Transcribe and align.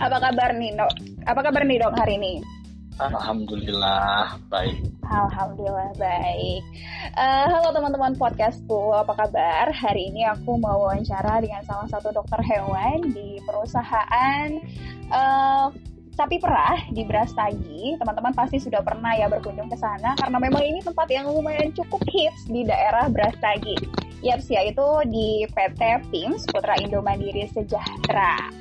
Apa 0.00 0.16
kabar 0.16 0.56
nih 0.56 0.72
dok? 0.80 0.92
Apa 1.28 1.40
kabar 1.44 1.62
nih 1.68 1.76
dok 1.76 1.92
hari 1.92 2.16
ini? 2.16 2.40
Alhamdulillah 2.96 4.32
baik. 4.48 4.80
Alhamdulillah 5.04 5.92
baik. 6.00 6.64
Uh, 7.20 7.44
halo 7.52 7.68
teman-teman 7.76 8.16
podcastku, 8.16 8.96
apa 8.96 9.12
kabar? 9.12 9.68
Hari 9.68 10.08
ini 10.08 10.24
aku 10.24 10.56
mau 10.56 10.88
wawancara 10.88 11.44
dengan 11.44 11.60
salah 11.68 11.84
satu 11.92 12.16
dokter 12.16 12.40
hewan 12.40 13.12
di 13.12 13.44
perusahaan 13.44 14.48
uh, 15.12 15.68
sapi 16.16 16.40
perah 16.40 16.80
di 16.96 17.04
Brastagi. 17.04 18.00
Teman-teman 18.00 18.32
pasti 18.32 18.56
sudah 18.56 18.80
pernah 18.80 19.12
ya 19.12 19.28
berkunjung 19.28 19.68
ke 19.68 19.76
sana 19.76 20.16
karena 20.16 20.40
memang 20.40 20.64
ini 20.64 20.80
tempat 20.80 21.12
yang 21.12 21.28
lumayan 21.28 21.76
cukup 21.76 22.00
hits 22.08 22.48
di 22.48 22.64
daerah 22.64 23.04
Brastagi. 23.12 23.76
Yaps, 24.24 24.48
yaitu 24.48 24.84
di 25.12 25.44
PT 25.48 25.80
PIMS 26.08 26.48
Putra 26.48 26.76
Indo 26.80 27.04
Mandiri 27.04 27.44
Sejahtera. 27.52 28.60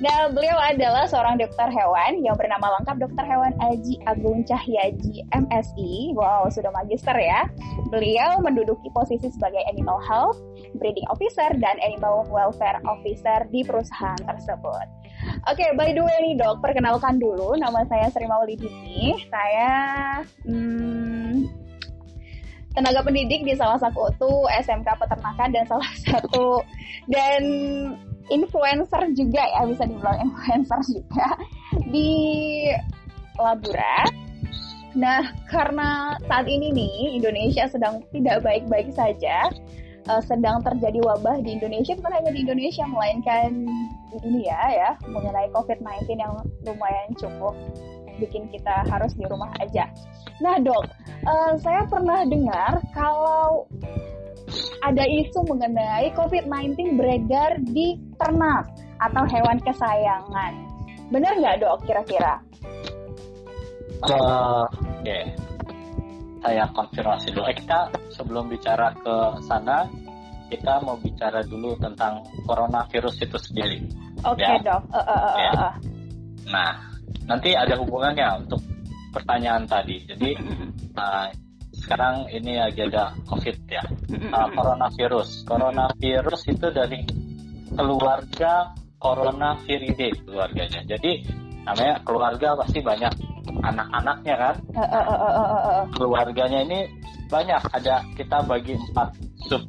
Nah, 0.00 0.32
beliau 0.32 0.56
adalah 0.56 1.04
seorang 1.04 1.36
dokter 1.36 1.68
hewan 1.68 2.24
yang 2.24 2.32
bernama 2.32 2.80
lengkap 2.80 3.04
Dokter 3.04 3.20
Hewan 3.20 3.52
Aji 3.60 4.00
Agung 4.08 4.40
Cahyaji 4.48 5.28
MSI. 5.28 6.16
Wow, 6.16 6.48
sudah 6.48 6.72
magister 6.72 7.12
ya. 7.12 7.44
Beliau 7.92 8.40
menduduki 8.40 8.88
posisi 8.96 9.28
sebagai 9.28 9.60
Animal 9.68 10.00
Health, 10.08 10.40
Breeding 10.80 11.04
Officer, 11.12 11.52
dan 11.60 11.76
Animal 11.84 12.24
Welfare 12.32 12.80
Officer 12.88 13.44
di 13.52 13.60
perusahaan 13.60 14.16
tersebut. 14.24 14.88
Oke, 15.52 15.60
okay, 15.60 15.70
by 15.76 15.92
the 15.92 16.00
way 16.00 16.16
nih 16.24 16.40
dok, 16.40 16.64
perkenalkan 16.64 17.20
dulu. 17.20 17.52
Nama 17.60 17.84
saya 17.84 18.08
Sri 18.08 18.24
Maulidini. 18.24 19.20
Saya 19.28 19.72
hmm, 20.48 21.44
tenaga 22.72 23.04
pendidik 23.04 23.44
di 23.44 23.52
salah 23.52 23.76
satu 23.76 24.48
SMK 24.48 24.88
peternakan 24.96 25.48
dan 25.52 25.64
salah 25.68 25.92
satu 26.08 26.64
dan 27.04 27.42
influencer 28.30 29.02
juga 29.12 29.42
ya 29.42 29.66
bisa 29.66 29.84
dibilang 29.84 30.18
influencer 30.24 30.80
juga 30.90 31.28
di 31.90 32.10
Labura. 33.36 34.06
Nah, 34.98 35.22
karena 35.46 36.18
saat 36.26 36.50
ini 36.50 36.74
nih 36.74 37.22
Indonesia 37.22 37.70
sedang 37.70 38.02
tidak 38.10 38.42
baik-baik 38.42 38.90
saja, 38.90 39.46
uh, 40.10 40.22
sedang 40.22 40.62
terjadi 40.66 40.98
wabah 41.06 41.38
di 41.46 41.58
Indonesia 41.58 41.94
bukan 41.94 42.10
hanya 42.10 42.30
di 42.34 42.40
Indonesia 42.42 42.84
melainkan 42.90 43.70
di 44.10 44.16
dunia 44.18 44.58
ya 44.74 44.90
mengenai 45.06 45.46
COVID-19 45.54 46.18
yang 46.18 46.34
lumayan 46.66 47.10
cukup 47.14 47.54
bikin 48.18 48.50
kita 48.52 48.84
harus 48.90 49.14
di 49.16 49.24
rumah 49.30 49.48
aja. 49.62 49.88
Nah, 50.42 50.60
Dok, 50.60 50.84
uh, 51.24 51.54
saya 51.56 51.86
pernah 51.88 52.26
dengar 52.26 52.82
kalau 52.92 53.64
ada 54.80 55.04
isu 55.04 55.44
mengenai 55.44 56.08
COVID-19 56.16 56.96
beredar 56.96 57.60
di 57.60 58.00
ternak 58.16 58.68
atau 59.00 59.24
hewan 59.28 59.58
kesayangan. 59.60 60.52
Benar 61.12 61.32
nggak 61.36 61.56
dok 61.60 61.84
kira-kira? 61.84 62.40
Uh, 64.00 64.64
Oke, 64.64 65.04
okay. 65.04 65.22
saya 66.40 66.64
konfirmasi 66.72 67.36
dulu. 67.36 67.44
Eh, 67.52 67.56
kita 67.60 67.92
sebelum 68.16 68.48
bicara 68.48 68.96
ke 68.96 69.16
sana, 69.44 69.84
kita 70.48 70.80
mau 70.80 70.96
bicara 70.96 71.44
dulu 71.44 71.76
tentang 71.76 72.24
coronavirus 72.48 73.28
itu 73.28 73.36
sendiri. 73.36 73.78
Oke 74.24 74.40
okay, 74.40 74.56
ya? 74.60 74.64
dok. 74.64 74.82
Uh, 74.88 74.98
uh, 75.00 75.12
uh, 75.12 75.34
ya. 75.36 75.52
Nah, 76.48 76.72
nanti 77.28 77.52
ada 77.52 77.76
hubungannya 77.76 78.44
untuk 78.46 78.60
pertanyaan 79.12 79.68
tadi. 79.68 80.00
Jadi 80.08 80.30
uh, 80.96 81.28
sekarang 81.80 82.28
ini 82.30 82.60
lagi 82.60 82.86
ada 82.86 83.16
COVID 83.26 83.56
ya, 83.66 83.84
uh, 84.30 84.48
coronavirus. 84.52 85.48
Coronavirus 85.48 86.42
itu 86.52 86.66
dari 86.70 87.00
keluarga 87.72 88.76
Coronaviridae 89.00 90.12
keluarganya. 90.28 90.84
Jadi 90.84 91.24
namanya 91.64 92.04
keluarga 92.04 92.52
pasti 92.60 92.84
banyak 92.84 93.12
anak-anaknya 93.64 94.34
kan. 94.36 94.56
Keluarganya 95.96 96.60
ini 96.68 96.80
banyak. 97.32 97.64
Ada 97.72 98.04
kita 98.12 98.44
bagi 98.44 98.76
empat 98.76 99.16
sub 99.48 99.64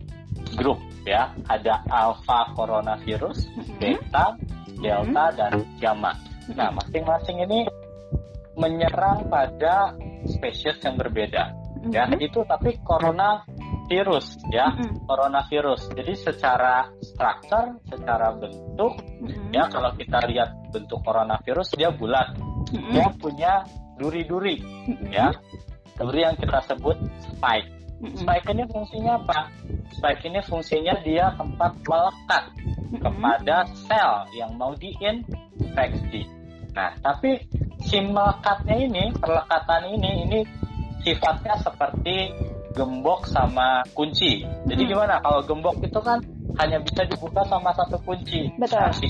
grup 0.59 0.83
ya. 1.07 1.31
Ada 1.47 1.79
alpha 1.87 2.51
coronavirus, 2.59 3.47
beta, 3.79 4.35
delta, 4.83 5.25
dan 5.31 5.63
gamma. 5.79 6.11
Nah, 6.51 6.75
masing-masing 6.75 7.47
ini 7.47 7.63
menyerang 8.59 9.31
pada 9.31 9.95
spesies 10.27 10.75
yang 10.83 10.99
berbeda 10.99 11.60
ya 11.89 12.05
mm-hmm. 12.05 12.27
itu 12.29 12.39
tapi 12.45 12.77
corona 12.85 13.41
virus 13.89 14.37
ya 14.53 14.69
mm-hmm. 14.69 15.09
coronavirus 15.09 15.89
jadi 15.97 16.13
secara 16.13 16.85
struktur 17.01 17.81
secara 17.89 18.37
bentuk 18.37 18.93
mm-hmm. 19.01 19.49
ya 19.49 19.65
kalau 19.65 19.89
kita 19.97 20.21
lihat 20.29 20.53
bentuk 20.69 21.01
coronavirus 21.01 21.73
dia 21.73 21.89
bulat 21.89 22.37
mm-hmm. 22.37 22.91
dia 22.93 23.07
punya 23.17 23.53
duri-duri 23.97 24.61
mm-hmm. 24.61 25.09
ya 25.09 25.33
duri 25.97 26.21
yang 26.21 26.37
kita 26.37 26.61
sebut 26.69 26.97
spike 27.25 27.69
mm-hmm. 27.97 28.17
spike 28.21 28.47
ini 28.53 28.63
fungsinya 28.69 29.13
apa 29.25 29.39
spike 29.97 30.21
ini 30.29 30.39
fungsinya 30.45 30.95
dia 31.01 31.33
tempat 31.33 31.71
melekat 31.81 32.43
mm-hmm. 32.61 32.99
kepada 33.01 33.57
sel 33.89 34.13
yang 34.37 34.53
mau 34.53 34.77
diinfeksi 34.77 36.29
nah 36.77 36.93
tapi 37.01 37.41
si 37.81 37.97
melekatnya 37.99 38.77
ini 38.77 39.03
perlekatan 39.17 39.81
ini 39.97 40.11
ini 40.29 40.39
sifatnya 41.03 41.55
seperti 41.61 42.31
gembok 42.71 43.27
sama 43.27 43.83
kunci. 43.91 44.47
Jadi 44.67 44.81
hmm. 44.87 44.91
gimana 44.95 45.19
kalau 45.19 45.43
gembok 45.43 45.75
itu 45.83 45.99
kan 45.99 46.23
hanya 46.59 46.79
bisa 46.83 47.03
dibuka 47.07 47.43
sama 47.47 47.71
satu 47.75 47.99
kunci. 48.03 48.47
Betul. 48.55 48.79
Nah, 48.79 48.91
si 48.95 49.07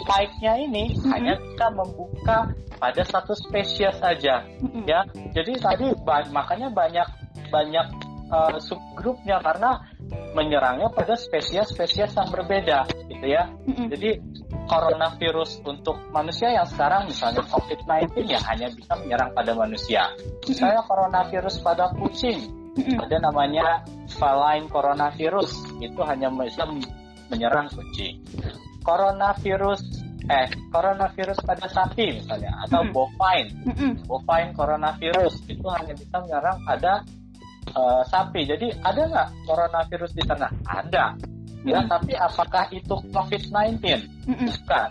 spike-nya 0.00 0.52
ini 0.60 0.96
hmm. 0.96 1.08
hanya 1.12 1.34
bisa 1.40 1.66
membuka 1.72 2.38
pada 2.80 3.02
satu 3.04 3.32
spesies 3.36 3.96
saja, 4.00 4.44
hmm. 4.60 4.84
ya. 4.88 5.04
Jadi 5.36 5.60
tadi 5.60 5.86
makanya 6.32 6.72
banyak 6.72 7.08
banyak 7.52 7.86
uh, 8.32 8.56
subgrupnya 8.60 9.40
karena 9.44 9.84
menyerangnya 10.32 10.88
pada 10.92 11.14
spesies-spesies 11.16 12.16
yang 12.16 12.28
berbeda, 12.32 12.88
gitu 13.08 13.26
ya. 13.26 13.48
Hmm. 13.68 13.88
Jadi 13.92 14.20
coronavirus 14.70 15.66
untuk 15.66 15.98
manusia 16.14 16.54
yang 16.54 16.62
sekarang 16.70 17.10
misalnya 17.10 17.42
COVID-19 17.50 18.30
ya 18.30 18.38
hanya 18.46 18.70
bisa 18.70 18.94
menyerang 19.02 19.34
pada 19.34 19.52
manusia. 19.58 20.06
Misalnya 20.46 20.86
coronavirus 20.86 21.58
pada 21.66 21.90
kucing, 21.98 22.46
ada 23.02 23.18
namanya 23.18 23.82
feline 24.06 24.70
coronavirus, 24.70 25.50
itu 25.82 26.00
hanya 26.06 26.30
bisa 26.30 26.62
menyerang 27.26 27.66
kucing. 27.74 28.22
Coronavirus 28.86 30.06
eh 30.30 30.46
coronavirus 30.70 31.42
pada 31.42 31.66
sapi 31.66 32.22
misalnya. 32.22 32.54
Atau 32.62 32.86
bovine, 32.94 33.50
bovine 34.06 34.54
coronavirus 34.54 35.34
itu 35.50 35.66
hanya 35.66 35.98
bisa 35.98 36.22
menyerang 36.22 36.62
pada 36.62 37.02
uh, 37.74 38.06
sapi. 38.06 38.46
Jadi 38.46 38.70
ada 38.86 39.02
nggak 39.02 39.28
coronavirus 39.50 40.14
di 40.14 40.22
ternak? 40.22 40.54
Ada 40.62 41.18
ya 41.64 41.84
tapi 41.84 42.12
apakah 42.16 42.64
itu 42.72 42.94
COVID-19 43.12 43.80
bukan. 44.26 44.88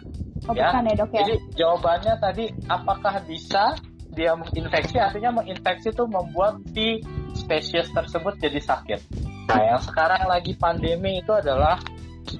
Oh, 0.47 0.55
ya. 0.55 0.71
bukan 0.71 0.83
ya 0.87 0.93
dok 0.95 1.11
ya? 1.11 1.19
Jadi 1.25 1.35
jawabannya 1.57 2.13
tadi 2.21 2.45
apakah 2.69 3.15
bisa 3.25 3.75
dia 4.13 4.33
menginfeksi? 4.33 4.97
Artinya 4.97 5.41
menginfeksi 5.41 5.93
itu 5.93 6.03
membuat 6.09 6.61
si 6.73 7.03
spesies 7.37 7.89
tersebut 7.93 8.37
jadi 8.41 8.59
sakit. 8.61 9.01
Nah 9.49 9.59
yang 9.65 9.81
sekarang 9.81 10.29
lagi 10.29 10.53
pandemi 10.57 11.21
itu 11.21 11.33
adalah 11.33 11.81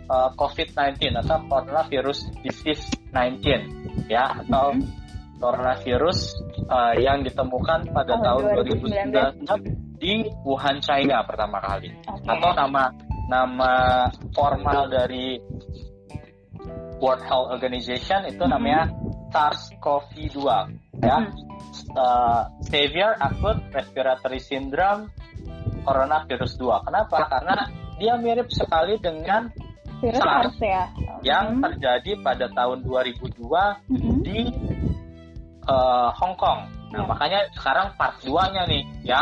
uh, 0.10 0.30
COVID-19 0.38 1.18
atau 1.26 1.38
coronavirus 1.50 2.30
disease 2.46 2.86
19 3.14 4.10
ya 4.10 4.46
atau 4.46 4.74
mm-hmm. 4.74 5.42
coronavirus 5.42 6.20
uh, 6.70 6.94
yang 6.98 7.26
ditemukan 7.26 7.90
pada 7.94 8.14
oh, 8.18 8.22
tahun 8.22 8.44
2019 9.50 10.00
di 10.00 10.24
Wuhan 10.48 10.80
China 10.80 11.26
pertama 11.28 11.60
kali. 11.60 11.92
Okay. 11.92 12.30
atau 12.30 12.52
nama 12.56 12.94
nama 13.30 14.10
formal 14.34 14.90
dari 14.90 15.38
World 17.00 17.24
Health 17.24 17.50
Organization 17.54 18.28
itu 18.28 18.42
mm-hmm. 18.42 18.52
namanya 18.52 18.81
SARS-CoV-2 19.31 20.38
ya. 21.00 21.18
Mm-hmm. 21.24 21.48
Uh, 21.94 22.44
Severe 22.66 23.14
Acute 23.22 23.62
Respiratory 23.72 24.42
Syndrome 24.42 25.14
Coronavirus 25.86 26.58
2. 26.60 26.86
Kenapa? 26.90 27.18
Karena 27.30 27.56
dia 28.02 28.14
mirip 28.20 28.50
sekali 28.52 29.00
dengan 29.00 29.48
virus 30.02 30.20
SARS 30.20 30.58
ya. 30.60 30.84
yang 31.24 31.46
mm-hmm. 31.56 31.64
terjadi 31.70 32.12
pada 32.20 32.46
tahun 32.52 32.84
2002 32.84 33.38
mm-hmm. 33.40 34.18
di 34.25 34.40
uh, 35.70 36.10
Hong 36.18 36.36
Kong. 36.36 36.68
Nah, 36.90 37.06
yeah. 37.06 37.08
makanya 37.08 37.40
sekarang 37.54 37.88
part 37.96 38.18
2-nya 38.25 38.66
nih 38.66 38.84
ya. 39.06 39.22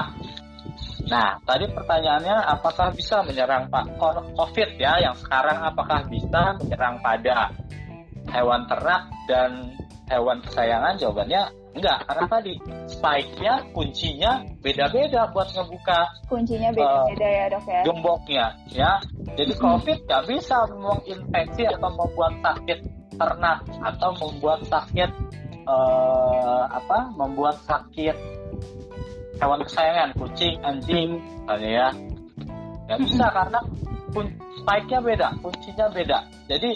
Nah, 1.08 1.40
tadi 1.48 1.66
pertanyaannya 1.72 2.36
apakah 2.60 2.92
bisa 2.92 3.24
menyerang 3.24 3.72
Pak 3.72 3.96
COVID 4.36 4.70
ya? 4.76 5.00
Yang 5.00 5.24
sekarang 5.24 5.64
apakah 5.64 6.04
bisa 6.12 6.60
menyerang 6.60 7.00
pada 7.00 7.56
hewan 8.28 8.68
ternak 8.68 9.08
dan 9.32 9.72
hewan 10.12 10.44
kesayangan? 10.44 11.00
Jawabannya 11.00 11.42
enggak, 11.80 12.00
karena 12.12 12.26
tadi 12.28 12.54
spike-nya, 12.92 13.54
kuncinya 13.72 14.44
beda-beda 14.60 15.32
buat 15.32 15.48
ngebuka 15.54 16.00
kuncinya 16.28 16.74
beda-beda 16.74 17.28
uh, 17.28 17.32
ya 17.32 17.46
dok 17.54 17.66
ya? 17.70 17.82
gemboknya 17.88 18.46
ya. 18.68 18.92
Jadi 19.40 19.54
COVID 19.56 19.98
nggak 20.10 20.24
bisa 20.28 20.58
menginfeksi 20.76 21.64
atau 21.72 21.90
membuat 21.94 22.34
sakit 22.44 22.80
ternak 23.16 23.60
atau 23.80 24.10
membuat 24.20 24.60
sakit 24.68 25.10
uh, 25.70 26.64
apa 26.68 27.16
membuat 27.16 27.56
sakit 27.64 28.16
hewan 29.38 29.62
kesayangan 29.66 30.10
kucing 30.18 30.56
anjing 30.66 31.10
misalnya 31.18 31.70
ya. 31.70 31.88
Nggak 32.88 33.00
bisa 33.04 33.26
karena 33.32 33.60
kun 34.16 34.28
spike-nya 34.64 35.00
beda 35.04 35.28
kuncinya 35.44 35.86
beda. 35.92 36.18
Jadi 36.48 36.72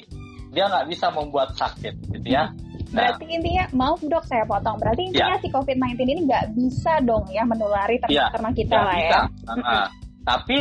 dia 0.51 0.65
nggak 0.67 0.87
bisa 0.91 1.07
membuat 1.15 1.55
sakit 1.55 1.93
gitu 2.11 2.27
ya. 2.27 2.51
Nah, 2.91 3.07
berarti 3.07 3.25
intinya, 3.31 3.63
maaf 3.71 4.03
dok 4.03 4.25
saya 4.27 4.43
potong. 4.43 4.75
Berarti 4.75 5.07
intinya 5.07 5.39
ya. 5.39 5.43
si 5.43 5.47
COVID-19 5.47 5.95
ini 6.11 6.21
nggak 6.27 6.45
bisa 6.59 6.99
dong 7.07 7.23
ya 7.31 7.47
menulari 7.47 7.95
ternak-ternak 8.03 8.51
ya, 8.51 8.59
kita 8.59 8.77
lah 8.83 8.97
ya. 8.99 9.19
Nah, 9.47 9.87
tapi 10.27 10.57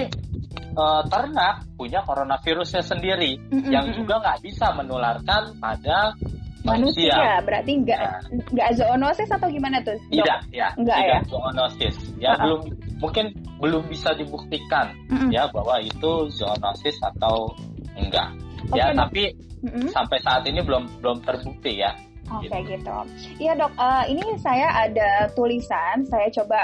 uh, 0.79 1.03
ternak 1.11 1.67
punya 1.75 2.01
coronavirusnya 2.07 2.83
sendiri 2.87 3.35
mm 3.51 3.69
yang 3.71 3.91
juga 3.95 4.23
nggak 4.23 4.41
bisa 4.47 4.71
menularkan 4.75 5.59
pada 5.59 6.15
manusia. 6.65 7.13
manusia. 7.13 7.45
Berarti 7.47 7.73
nggak 7.85 8.01
nah. 8.01 8.21
nggak 8.53 8.71
zoonosis 8.77 9.31
atau 9.31 9.49
gimana 9.49 9.77
tuh? 9.83 9.97
Dok? 9.97 10.13
Tidak, 10.13 10.41
ya. 10.53 10.69
Enggak 10.77 10.99
tidak 11.01 11.09
ya. 11.09 11.19
Zoonosis. 11.29 11.97
Ya 12.17 12.31
uh 12.31 12.33
-huh. 12.33 12.41
belum 12.43 12.61
mungkin 13.01 13.27
belum 13.61 13.83
bisa 13.89 14.11
dibuktikan 14.17 14.87
mm 15.09 15.17
-hmm. 15.17 15.31
ya 15.33 15.43
bahwa 15.53 15.81
itu 15.81 16.13
zoonosis 16.33 16.97
atau 17.01 17.53
enggak. 17.97 18.29
Okay, 18.71 18.77
ya, 18.77 18.85
dok. 18.93 18.99
tapi 19.09 19.23
mm 19.65 19.71
-hmm. 19.71 19.87
sampai 19.93 20.19
saat 20.21 20.43
ini 20.45 20.61
belum 20.61 20.85
belum 21.01 21.19
terbukti 21.25 21.81
ya. 21.81 21.93
Oke 22.31 22.47
okay, 22.47 22.63
gitu. 22.63 22.79
gitu. 22.79 22.97
Iya 23.43 23.53
dok, 23.59 23.73
uh, 23.75 24.05
ini 24.07 24.23
saya 24.39 24.71
ada 24.87 25.27
tulisan, 25.35 26.07
saya 26.07 26.31
coba 26.31 26.63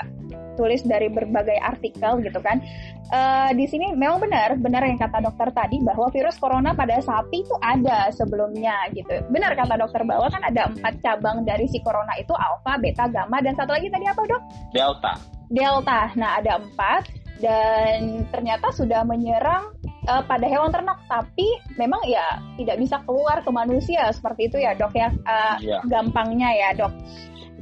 tulis 0.56 0.82
dari 0.82 1.12
berbagai 1.12 1.60
artikel 1.60 2.18
gitu 2.24 2.40
kan. 2.40 2.58
Uh, 3.06 3.54
di 3.54 3.70
sini 3.70 3.94
memang 3.94 4.18
benar, 4.18 4.58
benar 4.58 4.82
yang 4.82 4.98
kata 4.98 5.22
dokter 5.22 5.54
tadi 5.54 5.78
bahwa 5.84 6.10
virus 6.10 6.40
corona 6.42 6.74
pada 6.74 6.98
sapi 6.98 7.46
itu 7.46 7.54
ada 7.62 8.10
sebelumnya 8.10 8.74
gitu. 8.96 9.22
Benar 9.30 9.54
kata 9.54 9.78
dokter 9.78 10.02
bahwa 10.02 10.26
kan 10.26 10.42
ada 10.42 10.66
empat 10.72 10.98
cabang 11.04 11.46
dari 11.46 11.70
si 11.70 11.78
corona 11.84 12.16
itu 12.18 12.34
alpha, 12.34 12.80
beta, 12.82 13.06
gamma 13.06 13.38
dan 13.44 13.54
satu 13.54 13.76
lagi 13.76 13.86
tadi 13.92 14.10
apa 14.10 14.22
dok? 14.26 14.42
Delta. 14.74 15.12
Delta. 15.46 16.00
Nah 16.18 16.42
ada 16.42 16.58
empat 16.58 17.06
dan 17.38 18.24
ternyata 18.32 18.72
sudah 18.72 19.04
menyerang 19.04 19.76
uh, 20.08 20.22
pada 20.24 20.46
hewan 20.48 20.72
ternak 20.72 20.98
tapi 21.10 21.46
memang 21.76 22.00
ya 22.08 22.40
tidak 22.56 22.80
bisa 22.80 22.96
keluar 23.04 23.44
ke 23.44 23.50
manusia 23.52 24.08
seperti 24.14 24.48
itu 24.48 24.56
ya 24.62 24.72
dok 24.72 24.94
ya 24.96 25.12
uh, 25.12 25.56
yeah. 25.60 25.82
gampangnya 25.86 26.48
ya 26.56 26.68
dok 26.72 26.92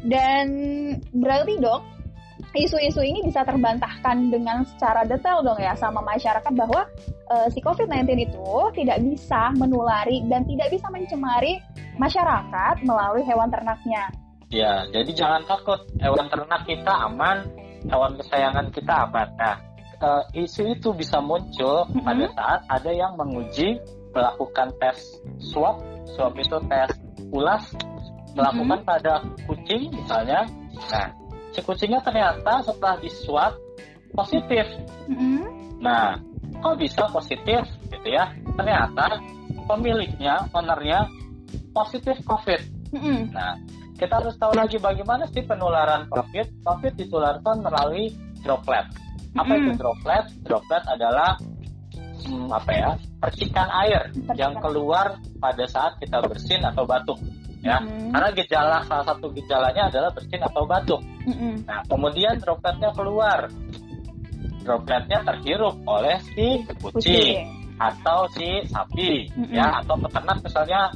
dan 0.06 0.47
berarti 1.17 1.58
dok 1.58 1.82
isu-isu 2.54 3.02
ini 3.02 3.26
bisa 3.26 3.42
terbantahkan 3.42 4.30
dengan 4.30 4.62
secara 4.62 5.02
detail 5.02 5.42
dong 5.42 5.58
ya 5.58 5.74
sama 5.74 5.98
masyarakat 6.06 6.52
bahwa 6.54 6.86
uh, 7.30 7.46
si 7.50 7.58
COVID-19 7.58 8.30
itu 8.30 8.50
tidak 8.78 8.98
bisa 9.02 9.50
menulari 9.58 10.22
dan 10.30 10.46
tidak 10.46 10.70
bisa 10.70 10.86
mencemari 10.94 11.58
masyarakat 11.98 12.86
melalui 12.86 13.26
hewan 13.26 13.50
ternaknya. 13.50 14.10
Ya, 14.54 14.86
jadi 14.94 15.10
jangan 15.10 15.42
takut 15.50 15.82
hewan 15.98 16.30
ternak 16.30 16.62
kita 16.62 16.94
aman, 17.10 17.50
hewan 17.90 18.14
kesayangan 18.22 18.70
kita 18.70 19.10
aman. 19.10 19.28
Nah, 19.34 19.56
uh, 19.98 20.22
isu 20.30 20.78
itu 20.78 20.94
bisa 20.94 21.18
muncul 21.18 21.90
mm-hmm. 21.90 22.06
pada 22.06 22.26
saat 22.38 22.60
ada 22.70 22.90
yang 22.94 23.18
menguji 23.18 23.82
melakukan 24.14 24.70
tes 24.78 25.18
swab, 25.50 25.82
swab 26.14 26.38
itu 26.38 26.54
tes 26.70 26.94
ulas, 27.34 27.66
melakukan 28.38 28.78
mm-hmm. 28.78 28.90
pada 28.94 29.14
kucing 29.50 29.90
misalnya. 29.90 30.46
Nah, 30.90 31.24
si 31.54 31.60
kucingnya 31.62 32.02
ternyata 32.02 32.66
setelah 32.66 32.98
di 32.98 33.10
swab 33.10 33.54
positif. 34.10 34.66
Mm-hmm. 35.06 35.42
Nah, 35.78 36.18
kok 36.58 36.76
bisa 36.82 37.06
positif 37.14 37.62
gitu 37.94 38.08
ya? 38.10 38.34
Ternyata 38.58 39.22
pemiliknya, 39.70 40.50
ownernya 40.50 41.06
positif 41.70 42.18
COVID. 42.26 42.60
Mm-hmm. 42.90 43.18
Nah, 43.30 43.54
kita 43.94 44.18
harus 44.18 44.34
tahu 44.34 44.58
lagi 44.58 44.82
bagaimana 44.82 45.30
sih 45.30 45.46
penularan 45.46 46.10
COVID. 46.10 46.66
COVID 46.66 46.92
ditularkan 46.98 47.62
melalui 47.62 48.10
droplet. 48.42 48.90
Apa 49.34 49.52
mm. 49.54 49.58
itu 49.62 49.70
droplet? 49.78 50.24
Droplet 50.42 50.82
adalah 50.90 51.38
hmm, 52.26 52.48
apa 52.50 52.70
ya 52.72 52.90
percikan 53.20 53.68
air 53.84 54.10
percikan. 54.10 54.36
yang 54.36 54.54
keluar 54.58 55.18
pada 55.38 55.64
saat 55.68 55.98
kita 56.00 56.22
bersin 56.24 56.62
atau 56.64 56.84
batuk 56.88 57.18
ya. 57.64 57.81
Mm. 57.81 58.12
karena 58.12 58.28
gejala 58.37 58.78
salah 58.84 59.05
satu 59.08 59.26
gejalanya 59.32 59.88
adalah 59.88 60.11
bersin 60.12 60.43
atau 60.44 60.62
batuk. 60.69 61.00
Mm 61.25 61.64
nah 61.64 61.81
kemudian 61.88 62.37
dropletnya 62.38 62.90
keluar. 62.93 63.49
Dropletnya 64.64 65.19
terhirup 65.25 65.76
oleh 65.84 66.16
si 66.32 66.64
kucing, 66.81 66.93
kucing. 66.93 67.44
atau 67.81 68.28
si 68.37 68.62
sapi 68.69 69.32
mm 69.32 69.50
ya 69.50 69.81
atau 69.81 69.96
peternak 69.96 70.38
misalnya 70.44 70.93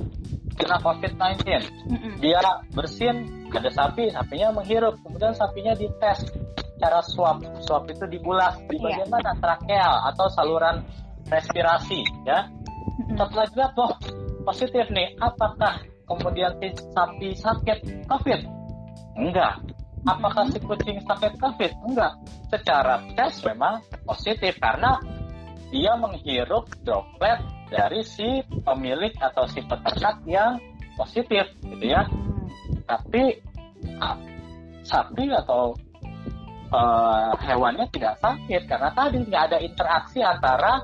kena 0.54 0.76
COVID-19 0.84 1.42
mm 1.88 2.12
dia 2.20 2.40
bersin 2.76 3.16
ada 3.48 3.72
sapi 3.72 4.12
sapinya 4.12 4.52
menghirup 4.52 5.00
kemudian 5.00 5.32
sapinya 5.32 5.72
dites 5.72 6.28
cara 6.78 7.02
swab. 7.02 7.42
Swab 7.66 7.90
itu 7.90 8.06
dibulas. 8.06 8.54
Di 8.70 8.78
iya. 8.78 8.82
bagian 8.86 9.08
mana 9.10 9.32
trakeal 9.42 9.94
atau 10.14 10.26
saluran 10.32 10.76
respirasi 11.28 12.00
ya? 12.24 12.46
Setelah 13.18 13.46
lihat 13.52 13.74
oh 13.76 13.92
positif 14.46 14.86
nih. 14.94 15.12
Apakah 15.18 15.82
kemudian 16.08 16.56
si 16.58 16.68
sapi 16.96 17.30
sakit 17.36 17.78
covid? 18.08 18.40
Enggak. 19.20 19.60
Apakah 20.08 20.48
si 20.48 20.58
kucing 20.64 20.98
sakit 21.04 21.36
covid? 21.36 21.72
Enggak. 21.84 22.12
Secara 22.48 23.04
tes 23.12 23.44
memang 23.44 23.84
positif 24.08 24.56
karena 24.56 24.96
dia 25.68 25.92
menghirup 26.00 26.64
droplet 26.80 27.44
dari 27.68 28.00
si 28.00 28.40
pemilik 28.64 29.12
atau 29.20 29.44
si 29.44 29.60
peternak 29.60 30.24
yang 30.24 30.56
positif 30.96 31.44
gitu 31.60 31.84
ya. 31.84 32.08
Tapi 32.88 33.36
ah, 34.00 34.16
sapi 34.80 35.28
atau 35.28 35.76
uh, 36.72 37.32
hewannya 37.36 37.84
tidak 37.92 38.16
sakit 38.20 38.64
karena 38.64 38.90
tadi 38.96 39.16
nggak 39.24 39.42
ada 39.52 39.58
interaksi 39.60 40.20
antara 40.24 40.80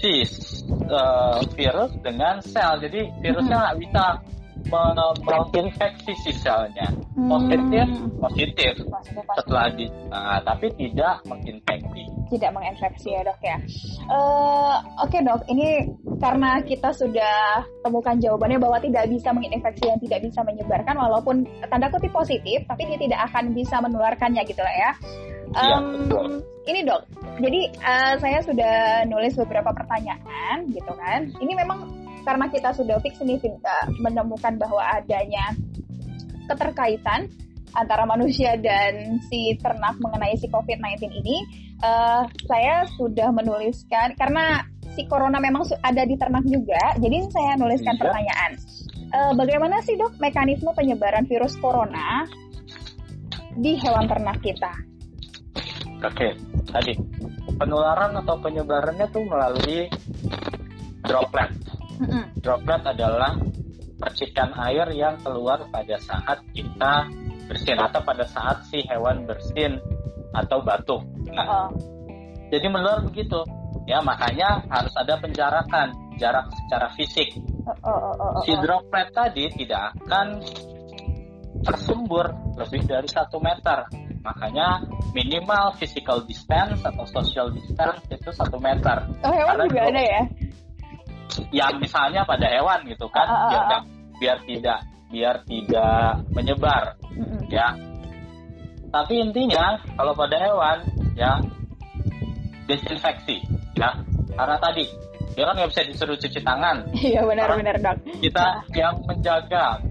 si 0.00 0.24
uh, 0.90 1.40
virus 1.54 1.92
dengan 2.02 2.40
sel. 2.44 2.80
Jadi 2.82 3.08
virusnya 3.22 3.56
nggak 3.56 3.78
bisa 3.80 4.04
menginfeksi 4.70 6.12
si 6.24 6.32
selnya. 6.40 6.88
Hmm. 7.14 7.30
positif. 7.30 7.86
Positif 8.18 8.72
setelah 9.38 9.66
di 9.76 9.86
nah, 10.08 10.40
tapi 10.42 10.66
tidak 10.74 11.20
menginfeksi. 11.28 12.02
Tidak 12.32 12.50
menginfeksi 12.50 13.08
ya 13.12 13.22
dok 13.22 13.38
ya? 13.44 13.56
Uh, 14.08 14.80
oke 14.98 15.12
okay, 15.12 15.20
dok. 15.22 15.44
Ini 15.46 15.68
karena 16.18 16.58
kita 16.64 16.90
sudah 16.96 17.62
temukan 17.84 18.16
jawabannya 18.16 18.58
bahwa 18.58 18.78
tidak 18.80 19.04
bisa 19.12 19.30
menginfeksi 19.30 19.84
dan 19.84 19.98
tidak 20.00 20.20
bisa 20.24 20.40
menyebarkan 20.42 20.96
walaupun 20.96 21.44
tanda 21.68 21.90
kutip 21.92 22.10
positif 22.14 22.64
tapi 22.64 22.88
dia 22.88 22.98
tidak 22.98 23.20
akan 23.30 23.52
bisa 23.52 23.76
menularkannya 23.82 24.42
gitu 24.46 24.62
lah 24.62 24.74
ya 24.74 24.90
um, 25.54 25.84
ya, 26.10 26.20
ini 26.70 26.80
dok 26.86 27.02
jadi 27.40 27.60
uh, 27.82 28.14
saya 28.18 28.38
sudah 28.42 28.76
nulis 29.10 29.34
beberapa 29.38 29.70
pertanyaan 29.74 30.70
gitu 30.70 30.92
kan 30.94 31.30
ini 31.38 31.52
memang 31.54 31.90
karena 32.24 32.48
kita 32.48 32.72
sudah 32.72 32.98
fix 33.04 33.20
nih 33.20 33.38
uh, 33.42 33.86
menemukan 34.00 34.56
bahwa 34.56 34.80
adanya 34.80 35.52
keterkaitan 36.48 37.28
antara 37.74 38.06
manusia 38.06 38.54
dan 38.56 39.18
si 39.28 39.58
ternak 39.58 39.98
mengenai 39.98 40.38
si 40.38 40.46
COVID-19 40.46 41.10
ini, 41.10 41.36
uh, 41.82 42.22
saya 42.46 42.86
sudah 42.94 43.34
menuliskan 43.34 44.14
karena 44.14 44.62
si 44.94 45.04
corona 45.10 45.42
memang 45.42 45.66
ada 45.82 46.06
di 46.06 46.14
ternak 46.14 46.46
juga, 46.46 46.94
jadi 47.02 47.26
saya 47.34 47.58
nuliskan 47.58 47.98
iya. 47.98 48.00
pertanyaan. 48.00 48.50
Uh, 49.14 49.32
bagaimana 49.38 49.78
sih 49.82 49.94
dok 49.98 50.18
mekanisme 50.18 50.70
penyebaran 50.74 51.26
virus 51.26 51.54
corona 51.58 52.26
di 53.58 53.78
hewan 53.78 54.06
ternak 54.06 54.38
kita? 54.42 54.93
Oke, 56.04 56.28
tadi 56.68 56.92
penularan 57.56 58.12
atau 58.20 58.36
penyebarannya 58.40 59.08
tuh 59.08 59.24
melalui 59.24 59.88
droplet 61.04 61.50
Droplet 62.42 62.82
adalah 62.82 63.38
percikan 63.96 64.52
air 64.66 64.90
yang 64.92 65.16
keluar 65.22 65.64
pada 65.70 65.96
saat 66.02 66.42
kita 66.50 67.08
bersin 67.46 67.78
atau 67.78 68.00
pada 68.02 68.26
saat 68.26 68.66
si 68.68 68.82
hewan 68.84 69.24
bersin 69.24 69.78
atau 70.34 70.60
batuk. 70.60 71.02
Nah, 71.30 71.46
uh 71.46 71.68
Jadi 72.52 72.70
menular 72.70 73.02
begitu. 73.02 73.40
Ya 73.88 73.98
makanya 73.98 74.62
harus 74.70 74.94
ada 74.94 75.18
penjarakan 75.18 75.90
jarak 76.20 76.46
secara 76.54 76.86
fisik. 76.94 77.34
Si 78.46 78.52
droplet 78.62 79.10
tadi 79.10 79.50
tidak 79.58 79.96
akan 80.04 80.38
tersembur 81.64 82.26
lebih 82.60 82.84
dari 82.84 83.08
satu 83.08 83.40
meter. 83.40 83.88
Makanya 84.24 84.84
minimal 85.12 85.76
physical 85.76 86.24
distance 86.24 86.80
atau 86.80 87.04
social 87.08 87.52
distance 87.52 88.00
itu 88.08 88.30
satu 88.32 88.56
meter. 88.60 89.04
Oh 89.24 89.32
hewan 89.32 89.56
Karena 89.58 89.64
juga 89.68 89.82
ada 89.88 90.02
ya? 90.04 90.22
yang 91.50 91.82
misalnya 91.82 92.22
pada 92.22 92.46
hewan 92.46 92.84
gitu 92.86 93.06
kan 93.10 93.26
uh, 93.26 93.34
uh, 93.34 93.50
biar 93.50 93.62
uh, 93.66 93.82
biar 94.20 94.38
tidak 94.46 94.78
biar 95.10 95.36
tidak 95.46 96.10
menyebar 96.30 96.82
uh, 97.00 97.40
ya 97.50 97.74
tapi 98.94 99.18
intinya 99.18 99.78
kalau 99.98 100.14
pada 100.14 100.36
hewan 100.38 100.78
ya 101.18 101.42
desinfeksi 102.70 103.42
ya 103.74 103.90
karena 104.34 104.56
tadi 104.62 104.86
dia 105.34 105.50
kan 105.50 105.54
nggak 105.58 105.70
bisa 105.74 105.82
disuruh 105.90 106.14
cuci 106.14 106.40
tangan 106.46 106.86
Iya 106.94 107.26
benar-benar 107.26 107.76
dok. 107.82 107.96
kita 108.22 108.62
yang 108.78 108.94
menjaga 109.02 109.82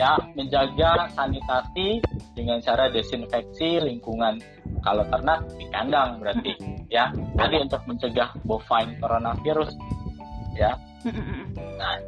ya 0.00 0.16
menjaga 0.32 1.12
sanitasi 1.12 2.00
dengan 2.32 2.56
cara 2.64 2.88
desinfeksi 2.88 3.84
lingkungan. 3.84 4.40
Kalau 4.80 5.04
ternak 5.12 5.44
di 5.60 5.68
kandang 5.68 6.16
berarti 6.16 6.56
ya. 6.96 7.12
Tadi 7.36 7.56
untuk 7.60 7.84
mencegah 7.84 8.32
bovine 8.48 8.96
coronavirus 8.96 9.76
ya. 10.56 10.72
Nah 11.76 12.00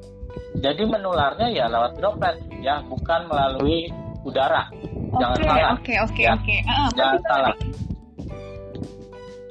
jadi 0.56 0.88
menularnya 0.88 1.52
ya 1.52 1.68
lewat 1.68 2.00
droplet 2.00 2.40
ya 2.64 2.80
bukan 2.88 3.28
melalui 3.28 3.92
udara. 4.25 4.72
Jangan 5.12 5.37
Oke 5.37 5.44
salah. 5.44 5.72
oke 5.76 5.94
oke 6.08 6.22
Ya. 6.25 6.32
oke. 6.32 6.56
Ah, 6.64 6.88
jangan 6.96 7.20
berarti 7.20 7.28
salah. 7.28 7.54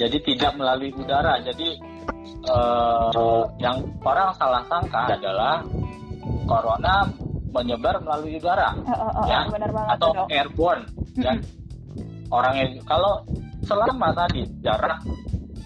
jadi 0.01 0.17
tidak 0.25 0.51
melalui 0.57 0.89
udara. 0.97 1.37
Jadi 1.45 1.77
eh, 2.49 3.07
yang 3.61 3.77
orang 4.01 4.33
salah 4.33 4.65
sangka 4.65 5.13
adalah 5.13 5.61
corona 6.49 7.05
menyebar 7.51 7.99
melalui 7.99 8.35
udara 8.35 8.71
Oh, 8.83 8.95
oh, 8.95 9.11
oh, 9.21 9.25
Ya, 9.27 9.39
benar 9.47 9.69
banget 9.69 9.91
atau 9.95 10.09
dok. 10.15 10.27
airborne 10.31 10.83
ya 11.19 11.33
orang 12.31 12.53
yang 12.57 12.71
kalau 12.83 13.19
selama 13.61 14.09
tadi 14.15 14.41
jarak 14.63 14.97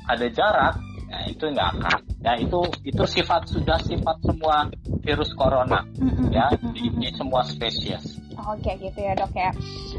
ada 0.06 0.28
jarak 0.30 0.74
ya 1.06 1.18
itu 1.30 1.46
nggak 1.46 1.70
akan 1.78 2.00
ya 2.22 2.34
itu 2.36 2.60
itu 2.84 3.04
sifat 3.06 3.46
sudah 3.46 3.78
sifat 3.80 4.18
semua 4.26 4.66
virus 5.06 5.30
corona 5.38 5.86
ya 6.34 6.50
di, 6.74 6.90
di 6.92 7.10
semua 7.14 7.46
spesies 7.46 8.18
Oke 8.36 8.76
gitu 8.78 9.00
ya 9.00 9.16
dok 9.16 9.32
ya. 9.32 9.48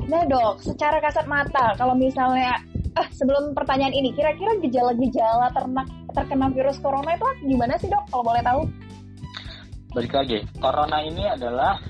Nah 0.06 0.22
dok, 0.28 0.60
secara 0.60 1.00
kasat 1.00 1.24
mata 1.24 1.72
kalau 1.74 1.96
misalnya 1.96 2.52
ah 2.92 3.08
sebelum 3.10 3.56
pertanyaan 3.56 3.90
ini, 3.90 4.12
kira-kira 4.12 4.52
gejala-gejala 4.60 5.48
ternak 5.50 5.88
terkena 6.12 6.46
virus 6.52 6.76
corona 6.78 7.16
itu 7.16 7.24
gimana 7.48 7.74
sih 7.80 7.88
dok? 7.88 8.04
Kalau 8.12 8.22
boleh 8.22 8.44
tahu? 8.44 8.60
Balik 9.96 10.12
lagi. 10.12 10.38
Corona 10.60 11.00
ini 11.00 11.24
adalah 11.24 11.80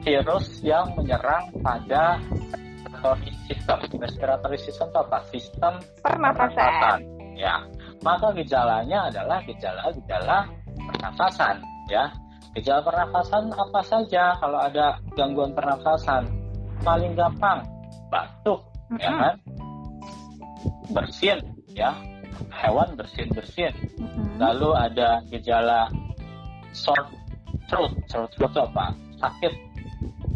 virus 0.00 0.64
yang 0.64 0.96
menyerang 0.96 1.52
pada 1.60 2.16
respiratory 2.96 3.36
system 3.44 3.78
respiratory 4.00 4.58
system 4.64 4.86
itu 4.88 4.98
apa? 5.04 5.18
Sistem 5.28 5.72
Pernapasan. 6.00 6.98
ya. 7.36 7.60
Maka 8.00 8.32
gejalanya 8.32 9.12
adalah 9.12 9.44
gejala-gejala 9.44 10.48
pernafasan 10.72 11.60
ya. 11.92 12.08
Gejala 12.56 12.80
pernafasan 12.80 13.52
apa 13.52 13.80
saja? 13.84 14.32
Kalau 14.40 14.56
ada 14.56 14.96
gangguan 15.12 15.52
pernafasan 15.52 16.24
paling 16.80 17.12
gampang 17.12 17.60
batuk 18.08 18.64
ya 18.96 19.12
Mm-mm. 19.12 19.20
kan? 19.20 19.36
Bersin 20.96 21.38
ya. 21.76 21.92
Hewan 22.56 22.96
bersin 22.96 23.28
bersin 23.36 23.74
Mm-mm. 24.00 24.40
lalu 24.40 24.72
ada 24.72 25.20
gejala 25.28 25.92
sore 26.76 27.08
throat 27.66 27.92
sore 28.06 28.28
throat 28.30 28.52
itu 28.52 28.60
apa? 28.62 28.86
Sakit 29.16 29.52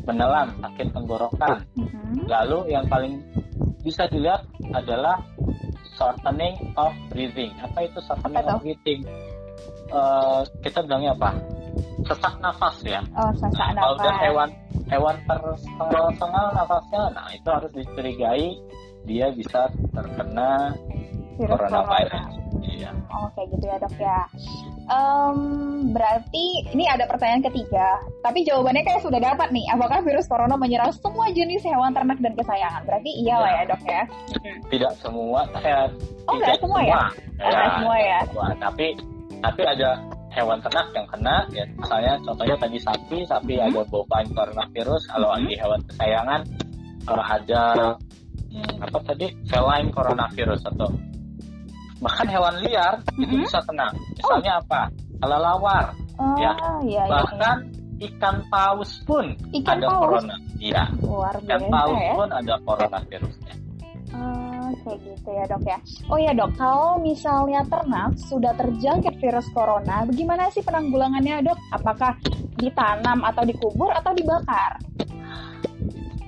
menelan 0.02 0.48
sakit 0.58 0.86
tenggorokan. 0.90 1.60
Mm-mm. 1.76 2.24
lalu 2.26 2.72
yang 2.72 2.88
paling 2.88 3.20
bisa 3.80 4.08
dilihat 4.08 4.42
adalah 4.72 5.20
shortening 5.94 6.56
of 6.74 6.90
breathing. 7.08 7.52
Apa 7.60 7.84
itu 7.84 8.00
shortening 8.02 8.40
of 8.42 8.58
breathing? 8.60 9.00
Eh, 9.90 10.40
kita 10.62 10.80
bilangnya 10.82 11.12
apa? 11.14 11.30
Sesak 12.02 12.34
nafas 12.40 12.76
ya. 12.82 13.00
Oh 13.12 13.30
sesak 13.36 13.70
Nah, 13.70 13.84
kalau 13.84 13.94
udah 13.94 14.08
nafas. 14.08 14.24
hewan 14.24 14.48
hewan 14.88 15.16
tersengal-sengal 15.22 16.46
nafasnya 16.50 17.02
nah 17.12 17.26
itu 17.30 17.48
harus 17.48 17.70
dicurigai 17.70 18.46
dia 19.04 19.26
bisa 19.30 19.68
terkena 19.90 20.74
Virus 21.36 21.50
coronavirus. 21.56 22.10
corona. 22.10 22.22
Iya 22.80 22.90
Oh 23.12 23.28
kayak 23.36 23.48
gitu 23.52 23.64
ya 23.68 23.76
dok 23.76 23.94
ya. 23.94 24.18
Em, 24.90 25.38
berarti 25.92 26.44
ini 26.72 26.84
ada 26.84 27.06
pertanyaan 27.06 27.46
ketiga, 27.46 28.00
tapi 28.26 28.42
jawabannya 28.42 28.82
kayak 28.82 29.04
sudah 29.04 29.20
dapat 29.22 29.52
nih. 29.52 29.62
Apakah 29.70 30.02
virus 30.02 30.26
corona 30.26 30.58
menyerang 30.58 30.90
semua 30.90 31.30
jenis 31.30 31.62
hewan 31.62 31.94
ternak 31.94 32.18
dan 32.18 32.34
kesayangan? 32.34 32.82
Berarti 32.82 33.10
iya 33.22 33.36
lah 33.38 33.52
ya 33.54 33.62
dok 33.70 33.82
ya. 33.86 34.02
tidak 34.66 34.92
semua 34.98 35.46
eh, 35.60 35.86
Oh 36.26 36.34
nggak 36.34 36.58
semua 36.58 36.80
ya? 36.82 36.96
Oh, 36.96 37.10
nggak 37.38 37.70
semua 37.78 37.96
ya. 38.00 38.18
semua. 38.26 38.46
tapi 38.58 38.86
tapi 39.40 39.62
ada 39.62 39.90
hewan 40.30 40.58
ternak 40.62 40.86
yang 40.94 41.06
kena 41.10 41.36
ya 41.50 41.64
misalnya 41.74 42.14
contohnya 42.22 42.56
tadi 42.56 42.78
sapi 42.78 43.18
sapi 43.26 43.54
Hmm. 43.58 43.66
ada 43.66 43.82
bovine 43.90 44.30
coronavirus 44.30 45.02
kalau 45.10 45.28
Hmm. 45.34 45.46
di 45.46 45.54
hewan 45.58 45.80
kesayangan 45.90 46.40
kalau 47.02 47.24
ada 47.24 47.62
hmm, 48.54 48.74
apa 48.78 48.98
tadi 49.06 49.26
feline 49.50 49.90
coronavirus 49.90 50.60
atau 50.70 50.88
bahkan 52.00 52.26
hewan 52.26 52.54
liar 52.60 52.94
itu 53.14 53.28
Mhm. 53.28 53.44
bisa 53.44 53.58
kena 53.62 53.86
misalnya 54.14 54.52
apa 54.58 54.80
kelelawar 55.18 55.86
Oh 56.16 56.36
Ya. 56.36 56.52
iya 56.82 57.00
iya. 57.00 57.04
bahkan 57.08 57.56
ikan 58.00 58.36
paus 58.48 58.92
pun 59.04 59.32
Ikan 59.50 59.76
ada 59.78 59.86
paus? 59.86 60.00
corona 60.02 60.36
iya 60.58 60.84
Luar 60.98 61.32
ikan 61.38 61.62
paus 61.66 61.96
ya. 61.98 62.12
pun 62.12 62.28
ada 62.30 62.54
coronavirusnya 62.60 63.54
Ah, 64.10 64.66
kayak 64.82 65.06
gitu 65.06 65.30
ya 65.30 65.46
dok 65.46 65.62
ya. 65.62 65.78
Oh 66.10 66.18
ya 66.18 66.34
dok, 66.34 66.50
kalau 66.58 66.98
misalnya 66.98 67.62
ternak 67.62 68.10
sudah 68.20 68.50
terjangkit 68.52 69.14
virus 69.16 69.46
corona, 69.48 70.02
bagaimana 70.02 70.50
sih 70.50 70.66
penanggulangannya 70.66 71.46
dok? 71.46 71.54
Apakah 71.70 72.18
ditanam 72.58 73.22
atau 73.22 73.46
dikubur 73.46 73.86
atau 73.92 74.10
dibakar? 74.10 74.82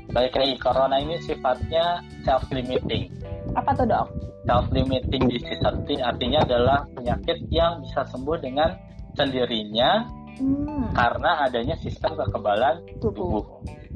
baik 0.08 0.30
lagi 0.30 0.56
corona 0.58 0.94
ini 0.96 1.18
sifatnya 1.18 1.98
self 2.22 2.46
limiting 2.46 3.10
Apa 3.52 3.74
tuh 3.74 3.82
dok? 3.84 4.06
Self-limiting 4.46 5.24
disease. 5.30 5.62
Arti- 5.62 6.02
artinya 6.02 6.40
adalah 6.42 6.78
penyakit 6.94 7.38
yang 7.50 7.82
bisa 7.82 8.02
sembuh 8.08 8.38
dengan 8.42 8.70
sendirinya 9.14 10.20
Hmm, 10.32 10.96
karena 10.96 11.44
adanya 11.44 11.76
sistem 11.76 12.16
kekebalan 12.16 12.80
tubuh. 12.98 13.44
tubuh 13.44 13.44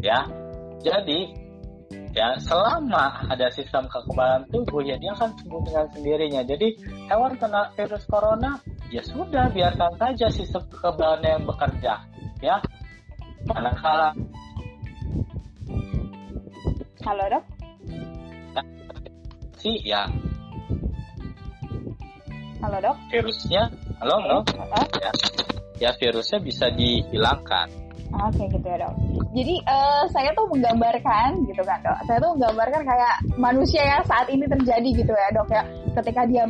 ya. 0.05 0.21
Jadi 0.85 1.33
ya 2.13 2.37
selama 2.37 3.25
ada 3.33 3.49
sistem 3.49 3.89
kekebalan 3.89 4.45
tubuh 4.53 4.85
ya 4.85 5.01
dia 5.01 5.17
akan 5.17 5.33
sembuh 5.33 5.61
dengan 5.65 5.87
sendirinya. 5.97 6.43
Jadi 6.45 6.69
hewan 7.09 7.33
kena 7.41 7.73
virus 7.73 8.05
corona 8.05 8.61
ya 8.93 9.01
sudah 9.01 9.49
biarkan 9.49 9.97
saja 9.97 10.29
sistem 10.29 10.63
kekebalannya 10.69 11.31
yang 11.41 11.45
bekerja 11.49 11.93
ya. 12.45 12.57
Manakala 13.49 14.13
Halo 17.07 17.25
dok? 17.31 17.45
sih 19.57 19.79
ya 19.83 20.05
Halo 22.67 22.83
dok? 22.83 22.99
virusnya 23.15 23.63
halo 24.03 24.19
halo 24.27 24.39
Halo? 24.59 24.81
ya 24.99 25.11
ya 25.79 25.91
virusnya 26.03 26.43
bisa 26.43 26.67
dihilangkan 26.75 27.71
Oke 28.11 28.43
gitu 28.51 28.67
ya 28.67 28.83
dok. 28.83 28.95
Jadi 29.39 29.55
eh, 29.63 30.03
saya 30.11 30.35
tuh 30.35 30.51
menggambarkan 30.51 31.47
gitu 31.47 31.63
kan 31.63 31.79
dok. 31.87 31.95
Saya 32.11 32.19
tuh 32.19 32.35
menggambarkan 32.35 32.83
kayak 32.83 33.15
manusia 33.39 33.87
yang 33.87 34.03
saat 34.03 34.27
ini 34.35 34.51
terjadi 34.51 34.89
gitu 34.99 35.15
ya 35.15 35.31
dok 35.31 35.47
ya. 35.47 35.63
Ketika 35.95 36.27
dia 36.27 36.43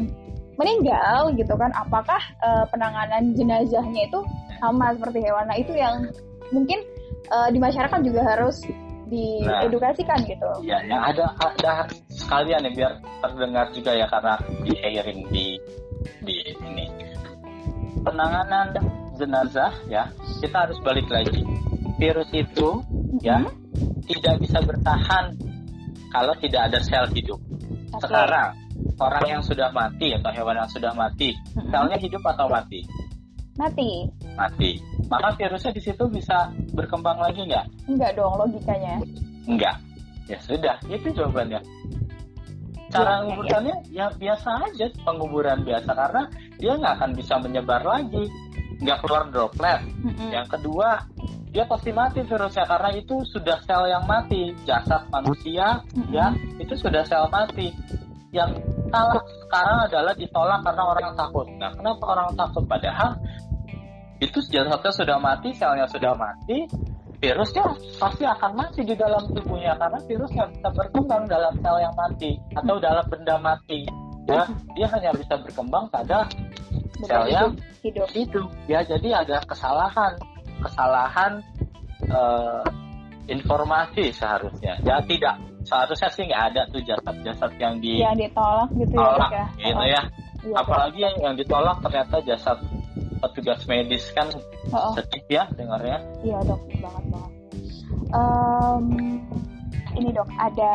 meninggal 0.56 1.36
gitu 1.36 1.52
kan, 1.52 1.68
apakah 1.76 2.20
eh, 2.40 2.64
penanganan 2.72 3.36
jenazahnya 3.36 4.08
itu 4.08 4.20
sama 4.56 4.96
seperti 4.96 5.20
hewan? 5.20 5.44
Nah 5.52 5.56
itu 5.60 5.76
yang 5.76 6.00
mungkin 6.48 6.80
eh, 7.28 7.48
di 7.52 7.60
masyarakat 7.60 8.00
juga 8.00 8.24
harus 8.24 8.56
diedukasikan 9.06 10.18
gitu. 10.26 10.50
Ya, 10.66 10.82
yang 10.82 11.02
ada 11.02 11.30
ada 11.38 11.86
sekalian 12.10 12.66
ya 12.66 12.70
biar 12.72 12.92
terdengar 13.22 13.66
juga 13.70 13.90
ya 13.94 14.06
karena 14.10 14.34
di 14.64 14.72
hearing 14.80 15.20
di 15.30 15.46
di 16.22 16.36
ini. 16.56 16.86
Penanganan 18.02 18.76
jenazah 19.18 19.72
ya, 19.90 20.06
kita 20.38 20.68
harus 20.68 20.78
balik 20.84 21.08
lagi. 21.10 21.42
Virus 21.96 22.28
itu 22.36 22.68
ya 23.24 23.40
Mhm. 23.40 24.04
tidak 24.06 24.34
bisa 24.44 24.58
bertahan 24.62 25.32
kalau 26.12 26.36
tidak 26.38 26.70
ada 26.70 26.78
sel 26.84 27.08
hidup. 27.16 27.40
Oke. 27.96 28.04
Sekarang 28.04 28.52
orang 29.00 29.24
yang 29.26 29.42
sudah 29.42 29.72
mati 29.72 30.12
atau 30.12 30.30
hewan 30.30 30.60
yang 30.60 30.70
sudah 30.70 30.92
mati, 30.92 31.32
Mhm. 31.56 31.72
selnya 31.72 31.96
hidup 31.98 32.22
atau 32.28 32.46
mati? 32.46 32.84
Mati? 33.56 34.04
Mati. 34.36 34.70
Maka 35.08 35.32
virusnya 35.40 35.72
di 35.72 35.80
situ 35.80 36.04
bisa 36.12 36.52
berkembang 36.76 37.16
lagi 37.16 37.40
nggak? 37.48 37.88
Enggak 37.88 38.12
dong 38.12 38.36
logikanya. 38.36 39.00
Enggak. 39.48 39.80
Ya 40.28 40.38
sudah, 40.42 40.76
itu 40.90 41.08
jawabannya. 41.14 41.62
Cara 42.86 43.18
Iya, 43.18 43.20
menguburkannya 43.26 43.76
ya 43.90 44.06
biasa 44.14 44.48
aja, 44.70 44.86
penguburan 45.02 45.66
biasa 45.66 45.90
karena 45.90 46.22
dia 46.58 46.72
nggak 46.78 46.94
akan 47.02 47.10
bisa 47.18 47.34
menyebar 47.42 47.82
lagi, 47.82 48.24
nggak 48.78 48.98
keluar 49.02 49.26
droplet. 49.34 49.80
Yang 50.30 50.46
kedua, 50.54 51.02
dia 51.50 51.64
pasti 51.66 51.90
mati 51.90 52.20
virusnya 52.22 52.64
karena 52.68 52.90
itu 52.94 53.16
sudah 53.26 53.58
sel 53.64 53.90
yang 53.90 54.04
mati, 54.06 54.54
jasad 54.68 55.02
manusia 55.10 55.82
ya 56.12 56.26
itu 56.62 56.74
sudah 56.78 57.02
sel 57.02 57.26
mati. 57.32 57.74
Yang 58.30 58.60
salah 58.92 59.22
sekarang 59.24 59.78
adalah 59.88 60.14
ditolak 60.14 60.60
karena 60.62 60.82
orang 60.84 61.14
takut. 61.16 61.46
Nah, 61.56 61.72
kenapa 61.72 62.04
orang 62.06 62.28
takut? 62.36 62.64
Padahal 62.68 63.16
itu 64.20 64.38
jasadnya 64.52 64.92
sudah 64.92 65.18
mati, 65.18 65.48
selnya 65.56 65.88
sudah 65.88 66.12
mati, 66.14 66.68
virusnya 67.16 67.64
pasti 67.96 68.24
akan 68.28 68.52
mati 68.56 68.80
di 68.84 68.94
dalam 68.94 69.24
tubuhnya 69.32 69.76
karena 69.80 69.98
virus 70.04 70.30
nggak 70.32 70.50
bisa 70.52 70.68
berkembang 70.72 71.24
dalam 71.26 71.54
sel 71.60 71.76
yang 71.80 71.94
mati 71.96 72.30
atau 72.52 72.76
dalam 72.76 73.06
benda 73.08 73.36
mati. 73.40 73.80
Ya, 74.26 74.42
dia 74.74 74.86
hanya 74.90 75.14
bisa 75.14 75.38
berkembang 75.38 75.86
pada 75.86 76.26
selnya 77.06 77.54
hidup. 77.86 78.08
hidup. 78.10 78.48
Ya, 78.66 78.82
jadi 78.82 79.22
ada 79.22 79.38
kesalahan, 79.46 80.18
kesalahan 80.66 81.46
uh, 82.10 82.66
informasi 83.30 84.10
seharusnya. 84.10 84.82
Ya 84.82 84.98
tidak 85.06 85.38
seharusnya 85.66 86.08
sih 86.10 86.22
nggak 86.26 86.42
ada 86.52 86.62
tuh 86.70 86.82
jasad-jasad 86.82 87.50
yang 87.58 87.74
di 87.82 88.02
yang 88.02 88.18
ditolak 88.18 88.70
gitu 88.74 88.94
ya, 88.94 89.02
tolak, 89.02 89.30
ya. 89.30 89.46
Gitu 89.58 89.78
oh. 89.78 89.86
ya. 89.86 90.02
Iya, 90.46 90.62
Apalagi 90.62 90.98
yang, 91.02 91.16
yang 91.18 91.34
ditolak 91.34 91.82
ternyata 91.82 92.22
jasad 92.22 92.58
petugas 93.32 93.62
medis 93.70 94.04
kan 94.12 94.28
oh, 94.72 94.76
oh. 94.76 94.92
sedih 94.94 95.24
ya 95.26 95.44
dengarnya. 95.54 95.98
Iya 96.22 96.38
dok, 96.44 96.62
banget 96.78 97.04
banget. 97.10 97.32
Um, 98.14 98.84
ini 99.96 100.10
dok 100.12 100.28
ada 100.38 100.74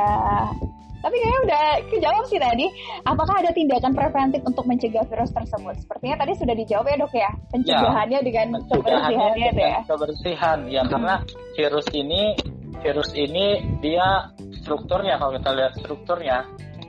tapi 1.01 1.17
kayaknya 1.17 1.41
udah 1.49 1.63
kejawab 1.89 2.23
sih 2.29 2.37
tadi. 2.37 2.65
Apakah 3.09 3.41
ada 3.41 3.49
tindakan 3.49 3.97
preventif 3.97 4.45
untuk 4.45 4.69
mencegah 4.69 5.01
virus 5.09 5.33
tersebut? 5.33 5.81
Sepertinya 5.81 6.15
tadi 6.21 6.33
sudah 6.37 6.53
dijawab 6.53 6.85
ya 6.93 6.95
dok 7.01 7.13
ya. 7.17 7.31
Pencegahannya 7.49 8.19
ya, 8.21 8.25
dengan 8.25 8.47
kebersihannya 8.69 9.49
ya. 9.49 9.51
ya. 9.57 9.79
Kebersihan 9.89 10.59
ya 10.69 10.81
hmm. 10.85 10.91
karena 10.93 11.15
virus 11.57 11.87
ini 11.97 12.37
virus 12.81 13.09
ini 13.17 13.45
dia 13.81 14.29
strukturnya 14.61 15.17
kalau 15.17 15.37
kita 15.37 15.51
lihat 15.57 15.73
strukturnya 15.81 16.37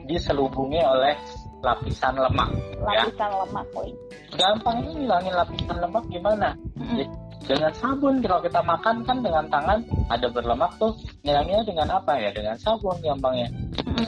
diselubungi 0.05 0.81
oleh 0.81 1.17
lapisan 1.63 2.13
lemak. 2.19 2.49
Ya. 2.51 3.07
Lapisan 3.07 3.31
ya. 3.31 3.37
lemak. 3.47 3.65
Gampang 4.35 4.77
ini 4.83 5.07
hilangin 5.07 5.33
lapisan 5.33 5.77
lemak 5.79 6.03
gimana? 6.11 6.49
Hmm 6.75 7.23
dengan 7.43 7.71
sabun 7.75 8.23
kalau 8.23 8.39
kita 8.39 8.61
makan 8.63 9.03
kan 9.03 9.17
dengan 9.19 9.45
tangan 9.51 9.79
ada 10.07 10.27
berlemak 10.31 10.71
tuh 10.79 10.95
ngilanginnya 11.27 11.63
dengan 11.67 11.87
apa 11.99 12.15
ya 12.15 12.31
dengan 12.31 12.55
sabun 12.55 12.95
gampangnya 13.03 13.51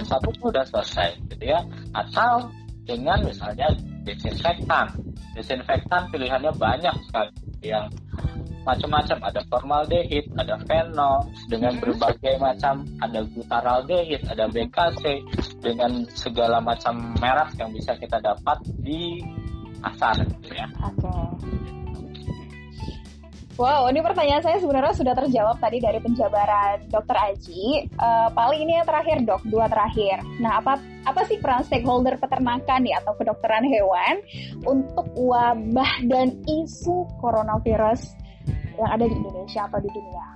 sabun 0.08 0.36
udah 0.40 0.64
selesai 0.64 1.20
gitu 1.36 1.52
ya 1.52 1.60
atau 1.92 2.48
dengan 2.88 3.20
misalnya 3.28 3.68
desinfektan 4.08 4.88
desinfektan 5.36 6.08
pilihannya 6.16 6.52
banyak 6.56 6.96
sekali 7.12 7.32
yang 7.60 7.92
macam-macam 8.66 9.18
ada 9.22 9.42
formaldehid 9.48 10.26
ada 10.36 10.58
fenol 10.66 11.30
dengan 11.48 11.78
berbagai 11.78 12.36
macam 12.42 12.82
ada 13.00 13.22
glutaraldehid 13.30 14.26
ada 14.26 14.50
BKC 14.50 15.04
dengan 15.62 16.04
segala 16.18 16.58
macam 16.60 17.14
merek 17.22 17.54
yang 17.62 17.70
bisa 17.72 17.94
kita 17.96 18.18
dapat 18.18 18.58
di 18.82 19.22
pasar 19.80 20.18
gitu 20.26 20.50
ya. 20.58 20.66
Oke. 20.82 21.06
Okay. 21.06 21.76
Wow, 23.56 23.88
ini 23.88 24.04
pertanyaan 24.04 24.44
saya 24.44 24.60
sebenarnya 24.60 24.92
sudah 24.92 25.16
terjawab 25.16 25.56
tadi 25.64 25.80
dari 25.80 26.04
penjabaran 26.04 26.92
Dokter 26.92 27.16
Aji. 27.16 27.88
Uh, 27.96 28.28
paling 28.36 28.68
ini 28.68 28.76
yang 28.76 28.84
terakhir 28.84 29.24
dok, 29.24 29.48
dua 29.48 29.72
terakhir. 29.72 30.20
Nah, 30.44 30.60
apa 30.60 30.76
apa 31.08 31.22
sih 31.24 31.40
peran 31.40 31.64
stakeholder 31.64 32.20
peternakan 32.20 32.84
nih 32.84 33.00
atau 33.00 33.16
kedokteran 33.16 33.64
hewan 33.64 34.20
untuk 34.68 35.08
wabah 35.16 36.04
dan 36.04 36.36
isu 36.44 37.08
coronavirus 37.24 38.25
yang 38.76 38.92
ada 38.92 39.06
di 39.08 39.16
Indonesia 39.16 39.62
atau 39.68 39.80
di 39.80 39.90
dunia? 39.90 40.28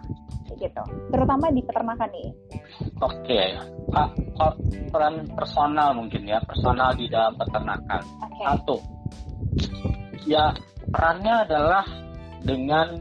gitu, 0.60 0.84
terutama 1.14 1.48
di 1.54 1.62
peternakan 1.64 2.10
nih. 2.12 2.30
Oke, 3.00 3.16
okay. 3.32 3.48
peran 4.92 5.24
personal 5.32 5.96
mungkin 5.96 6.28
ya, 6.28 6.42
personal 6.44 6.92
di 6.98 7.08
dalam 7.08 7.38
peternakan. 7.40 8.02
Okay. 8.04 8.44
Satu, 8.44 8.78
ya 10.28 10.52
perannya 10.90 11.36
adalah 11.48 11.86
dengan 12.44 12.98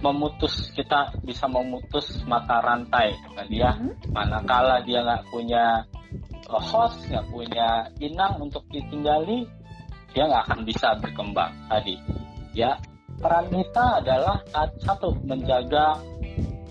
memutus 0.00 0.72
kita 0.72 1.12
bisa 1.20 1.44
memutus 1.44 2.24
mata 2.24 2.64
rantai 2.64 3.12
dengan 3.20 3.46
dia 3.52 3.70
hmm. 3.76 4.16
manakala 4.16 4.80
dia 4.80 5.04
nggak 5.04 5.28
punya 5.28 5.84
uh, 6.48 6.56
host 6.56 7.04
nggak 7.12 7.28
punya 7.28 7.84
inang 8.00 8.40
untuk 8.40 8.64
ditinggali 8.72 9.44
dia 10.16 10.24
nggak 10.24 10.48
akan 10.48 10.60
bisa 10.64 10.96
berkembang 11.04 11.52
tadi 11.68 12.00
ya 12.56 12.80
peran 13.20 13.46
kita 13.52 14.00
adalah 14.00 14.40
satu 14.80 15.12
menjaga 15.28 16.00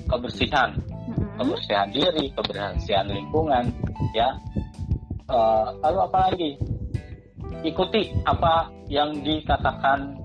kebersihan 0.09 0.73
hmm. 0.73 1.37
kebersihan 1.37 1.87
diri 1.93 2.25
kebersihan 2.33 3.05
lingkungan 3.05 3.69
ya 4.17 4.33
uh, 5.29 5.69
lalu 5.85 5.99
apa 6.09 6.17
lagi 6.29 6.51
ikuti 7.61 8.09
apa 8.25 8.73
yang 8.89 9.13
dikatakan 9.21 10.17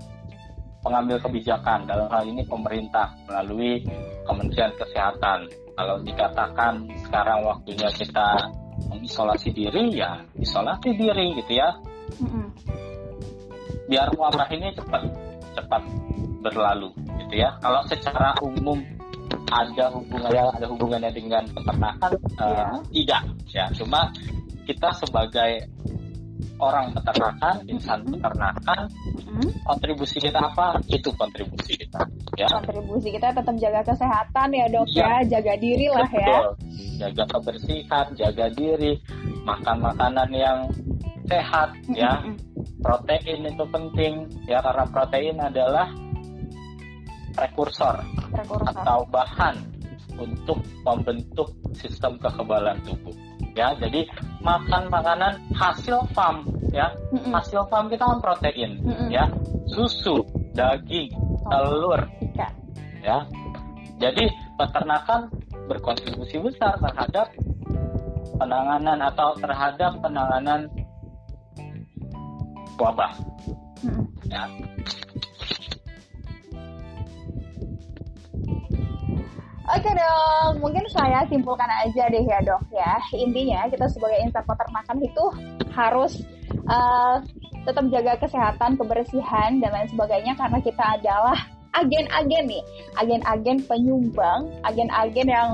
pengambil 0.85 1.17
kebijakan 1.17 1.89
dalam 1.89 2.05
hal 2.13 2.23
ini 2.29 2.45
pemerintah 2.45 3.09
melalui 3.25 3.81
Kementerian 4.25 4.73
Kesehatan. 4.77 5.49
Kalau 5.75 5.97
dikatakan 6.05 6.87
sekarang 7.03 7.41
waktunya 7.41 7.89
kita 7.89 8.53
mengisolasi 8.93 9.49
diri 9.51 9.97
ya 9.97 10.21
isolasi 10.37 10.93
diri 10.93 11.35
gitu 11.41 11.51
ya. 11.57 11.73
Biar 13.89 14.07
wabah 14.13 14.49
ini 14.53 14.71
cepat 14.77 15.03
cepat 15.55 15.81
berlalu 16.43 16.91
gitu 17.23 17.41
ya. 17.41 17.55
Kalau 17.63 17.81
secara 17.87 18.35
umum 18.43 18.77
ada 19.49 19.89
hubungannya 19.93 20.43
ada 20.57 20.67
hubungannya 20.69 21.11
dengan 21.13 21.43
peternakan 21.49 22.11
yeah. 22.37 22.75
uh, 22.75 22.81
tidak 22.91 23.23
ya. 23.49 23.65
Cuma 23.73 24.11
kita 24.65 24.89
sebagai 24.97 25.69
orang 26.59 26.95
peternakan, 26.95 27.55
insan 27.67 27.99
peternakan, 28.07 28.87
hmm. 29.27 29.49
kontribusi 29.67 30.17
kita 30.23 30.39
apa? 30.39 30.79
Itu 30.87 31.11
kontribusi 31.15 31.75
kita. 31.75 32.01
Ya. 32.39 32.47
Kontribusi 32.47 33.11
kita 33.11 33.35
tetap 33.35 33.55
jaga 33.59 33.81
kesehatan 33.83 34.47
ya 34.55 34.65
dok 34.71 34.87
ya, 34.91 35.19
ya. 35.23 35.37
jaga 35.37 35.53
diri 35.59 35.87
lah 35.91 36.07
ya. 36.09 36.27
Betul. 36.27 36.45
ya. 36.95 37.07
Jaga 37.07 37.23
kebersihan, 37.27 38.05
jaga 38.15 38.45
diri, 38.55 38.95
makan 39.43 39.77
makanan 39.83 40.29
yang 40.31 40.59
sehat 41.27 41.69
hmm. 41.91 41.95
ya. 41.95 42.13
Protein 42.85 43.49
itu 43.49 43.65
penting 43.65 44.13
ya 44.45 44.61
karena 44.61 44.85
protein 44.85 45.41
adalah 45.41 45.89
prekursor, 47.33 47.97
prekursor. 48.29 48.69
atau 48.77 49.01
bahan 49.09 49.57
untuk 50.21 50.61
membentuk 50.85 51.49
sistem 51.73 52.15
kekebalan 52.21 52.77
tubuh 52.85 53.11
ya 53.55 53.71
jadi 53.79 54.07
makan 54.43 54.91
makanan 54.91 55.39
hasil 55.55 56.07
farm 56.11 56.47
ya 56.71 56.91
mm-hmm. 57.11 57.31
hasil 57.31 57.67
farm 57.71 57.87
kita 57.87 58.03
kan 58.03 58.19
protein 58.19 58.79
mm-hmm. 58.83 59.09
ya 59.11 59.25
susu 59.71 60.23
daging 60.55 61.11
oh. 61.15 61.49
telur 61.51 62.01
ya 63.03 63.23
jadi 63.95 64.27
peternakan 64.59 65.31
berkontribusi 65.71 66.39
besar 66.43 66.75
terhadap 66.79 67.31
penanganan 68.35 68.99
atau 68.99 69.35
terhadap 69.39 69.95
penanganan 70.03 70.67
wabah 72.77 73.11
mm-hmm. 73.83 74.05
ya 74.29 74.43
Oke 79.65 79.89
dong, 79.97 80.61
mungkin 80.61 80.85
saya 80.93 81.25
simpulkan 81.25 81.65
aja 81.65 82.05
deh 82.13 82.21
ya 82.21 82.37
dok 82.45 82.61
ya. 82.69 83.01
Intinya 83.17 83.65
kita 83.65 83.89
sebagai 83.89 84.21
insan 84.21 84.45
peternakan 84.45 85.01
itu 85.01 85.25
harus 85.73 86.21
uh, 86.69 87.17
tetap 87.65 87.83
jaga 87.89 88.13
kesehatan, 88.21 88.77
kebersihan 88.77 89.57
dan 89.57 89.73
lain 89.73 89.89
sebagainya 89.89 90.37
karena 90.37 90.61
kita 90.61 90.85
adalah 91.01 91.37
agen-agen 91.81 92.45
nih, 92.45 92.63
agen-agen 93.01 93.57
penyumbang, 93.65 94.53
agen-agen 94.63 95.27
yang 95.27 95.51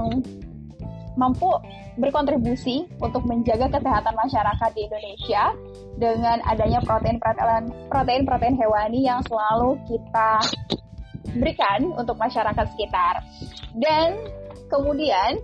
mampu 1.19 1.51
berkontribusi 1.99 2.87
untuk 3.03 3.27
menjaga 3.27 3.67
kesehatan 3.67 4.15
masyarakat 4.15 4.69
di 4.71 4.81
Indonesia 4.87 5.43
dengan 5.99 6.39
adanya 6.47 6.79
protein-protein 6.81 7.91
protein-protein 7.91 8.55
hewani 8.55 9.03
yang 9.05 9.19
selalu 9.27 9.75
kita 9.91 10.39
berikan 11.35 11.91
untuk 11.95 12.15
masyarakat 12.19 12.65
sekitar. 12.75 13.23
Dan 13.75 14.19
kemudian 14.71 15.39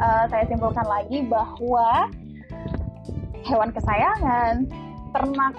uh, 0.00 0.24
saya 0.28 0.44
simpulkan 0.48 0.84
lagi 0.88 1.24
bahwa 1.28 2.08
hewan 3.44 3.70
kesayangan, 3.72 4.68
ternak 5.12 5.54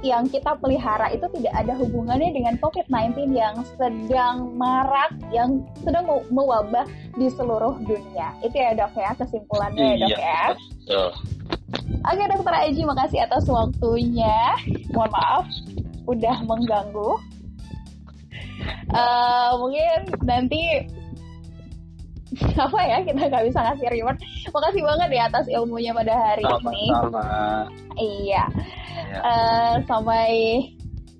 yang 0.00 0.24
kita 0.32 0.56
pelihara 0.56 1.12
itu 1.12 1.28
tidak 1.36 1.54
ada 1.60 1.76
hubungannya 1.76 2.32
dengan 2.32 2.56
COVID-19 2.60 3.36
yang 3.36 3.60
sedang 3.76 4.56
marak, 4.56 5.12
yang 5.28 5.60
sedang 5.84 6.08
mewabah 6.32 6.88
di 7.20 7.28
seluruh 7.28 7.76
dunia. 7.84 8.32
Itu 8.40 8.56
ya 8.56 8.72
dok 8.72 8.96
ya 8.96 9.12
kesimpulannya 9.16 9.84
ya 9.96 9.96
dok 10.00 10.18
ya. 10.18 10.44
Betul. 10.56 11.10
Oke 12.00 12.22
dokter 12.32 12.54
Aji, 12.56 12.82
makasih 12.88 13.20
atas 13.28 13.44
waktunya. 13.44 14.56
Mohon 14.96 15.10
maaf, 15.12 15.46
udah 16.08 16.36
mengganggu. 16.48 17.12
Uh, 18.90 19.50
mungkin 19.60 19.98
nanti 20.24 20.84
apa 22.64 22.80
ya 22.86 22.98
kita 23.04 23.28
nggak 23.28 23.44
bisa 23.52 23.60
ngasih 23.68 23.88
reward. 23.92 24.18
Makasih 24.48 24.82
banget 24.82 25.08
ya 25.12 25.22
atas 25.28 25.46
ilmunya 25.52 25.92
pada 25.92 26.14
hari 26.16 26.44
sama, 26.48 26.72
ini. 26.72 26.88
Iya. 28.00 28.44
Ya. 29.10 29.20
Uh, 29.26 29.74
sampai 29.90 30.30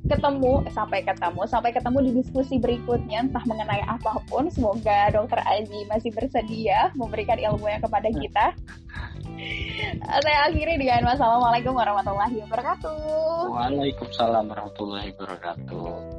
ketemu 0.07 0.65
sampai 0.73 1.05
ketemu 1.05 1.43
sampai 1.45 1.71
ketemu 1.77 1.99
di 2.09 2.11
diskusi 2.25 2.57
berikutnya 2.57 3.29
entah 3.29 3.45
mengenai 3.45 3.85
apa 3.85 4.17
pun 4.27 4.49
semoga 4.49 5.13
dokter 5.13 5.39
Aji 5.45 5.85
masih 5.93 6.09
bersedia 6.17 6.89
memberikan 6.97 7.37
ilmunya 7.37 7.79
kepada 7.83 8.09
kita 8.09 8.47
Saya 10.21 10.51
akhiri 10.51 10.77
dengan 10.77 11.09
Wassalamualaikum 11.15 11.73
warahmatullahi 11.73 12.45
wabarakatuh. 12.45 13.49
Waalaikumsalam 13.49 14.45
warahmatullahi 14.53 15.15
wabarakatuh. 15.17 16.10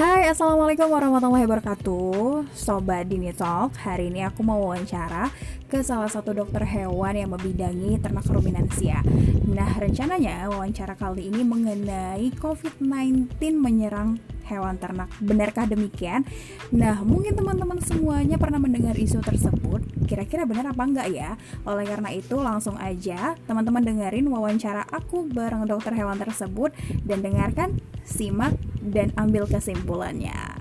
Hai 0.00 0.32
Assalamualaikum 0.32 0.96
warahmatullahi 0.96 1.44
wabarakatuh. 1.44 2.48
Sobat 2.56 3.04
Dini 3.04 3.36
Talk 3.36 3.76
Hari 3.84 4.08
ini 4.08 4.24
aku 4.24 4.40
mau 4.40 4.56
wawancara 4.56 5.28
ke 5.68 5.84
salah 5.84 6.08
satu 6.08 6.32
dokter 6.32 6.64
hewan 6.64 7.20
yang 7.20 7.28
membidangi 7.28 8.00
ternak 8.00 8.24
ruminansia. 8.32 9.04
Nah 9.44 9.68
rencananya 9.76 10.48
wawancara 10.48 10.96
kali 10.96 11.28
ini 11.28 11.44
mengenai 11.44 12.32
COVID-19 12.32 13.28
menyerang 13.60 14.16
hewan 14.48 14.80
ternak. 14.80 15.12
Benarkah 15.20 15.68
demikian? 15.68 16.24
Nah 16.72 17.04
mungkin 17.04 17.36
teman-teman 17.36 17.84
semuanya 17.84 18.40
pernah 18.40 18.56
mendengar 18.56 18.96
isu 18.96 19.20
tersebut. 19.20 19.84
Kira-kira 20.08 20.48
benar 20.48 20.72
apa 20.72 20.80
enggak 20.80 21.12
ya? 21.12 21.36
Oleh 21.68 21.84
karena 21.84 22.08
itu 22.08 22.40
langsung 22.40 22.80
aja 22.80 23.36
teman-teman 23.44 23.84
dengerin 23.84 24.32
wawancara 24.32 24.80
aku 24.88 25.28
bareng 25.28 25.68
dokter 25.68 25.92
hewan 25.92 26.16
tersebut. 26.16 26.72
Dan 27.04 27.20
dengarkan, 27.20 27.76
simak, 28.00 28.56
dan 28.80 29.12
ambil 29.16 29.44
kesimpulannya. 29.44 30.59